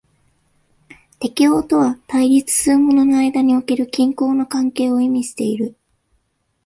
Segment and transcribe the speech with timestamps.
[1.19, 5.75] 適応とは対立するものの間における均衡の関係を意味している。